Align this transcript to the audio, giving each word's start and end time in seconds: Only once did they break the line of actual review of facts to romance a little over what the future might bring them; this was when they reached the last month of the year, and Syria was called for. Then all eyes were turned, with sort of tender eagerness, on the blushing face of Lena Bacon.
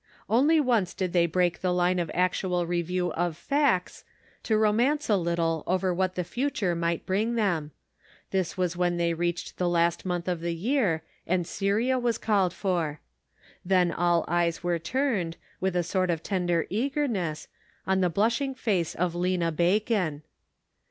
Only 0.27 0.59
once 0.59 0.95
did 0.95 1.13
they 1.13 1.27
break 1.27 1.61
the 1.61 1.71
line 1.71 1.99
of 1.99 2.09
actual 2.15 2.65
review 2.65 3.13
of 3.13 3.37
facts 3.37 4.03
to 4.41 4.57
romance 4.57 5.11
a 5.11 5.15
little 5.15 5.63
over 5.67 5.93
what 5.93 6.15
the 6.15 6.23
future 6.23 6.73
might 6.73 7.05
bring 7.05 7.35
them; 7.35 7.69
this 8.31 8.57
was 8.57 8.75
when 8.75 8.97
they 8.97 9.13
reached 9.13 9.59
the 9.59 9.69
last 9.69 10.03
month 10.03 10.27
of 10.27 10.39
the 10.39 10.55
year, 10.55 11.03
and 11.27 11.45
Syria 11.45 11.99
was 11.99 12.17
called 12.17 12.51
for. 12.51 12.99
Then 13.63 13.91
all 13.91 14.25
eyes 14.27 14.63
were 14.63 14.79
turned, 14.79 15.37
with 15.59 15.79
sort 15.85 16.09
of 16.09 16.23
tender 16.23 16.65
eagerness, 16.71 17.47
on 17.85 18.01
the 18.01 18.09
blushing 18.09 18.55
face 18.55 18.95
of 18.95 19.13
Lena 19.13 19.51
Bacon. 19.51 20.23